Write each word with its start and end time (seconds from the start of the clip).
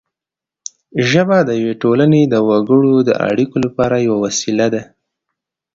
ژبه 1.09 1.37
د 1.45 1.49
یوې 1.61 1.75
ټولنې 1.83 2.21
د 2.25 2.35
وګړو 2.49 2.95
د 3.09 3.11
اړیکو 3.29 3.55
لپاره 3.65 3.95
یوه 4.07 4.17
وسیله 4.25 4.67
ده 4.73 4.81